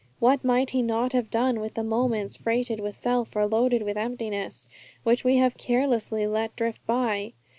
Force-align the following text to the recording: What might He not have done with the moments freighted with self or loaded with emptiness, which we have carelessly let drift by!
What 0.17 0.43
might 0.43 0.71
He 0.71 0.81
not 0.81 1.13
have 1.13 1.29
done 1.29 1.59
with 1.59 1.75
the 1.75 1.83
moments 1.83 2.35
freighted 2.35 2.79
with 2.79 2.95
self 2.95 3.35
or 3.35 3.45
loaded 3.45 3.83
with 3.83 3.97
emptiness, 3.99 4.67
which 5.03 5.23
we 5.23 5.35
have 5.37 5.57
carelessly 5.59 6.25
let 6.25 6.55
drift 6.55 6.83
by! 6.87 7.33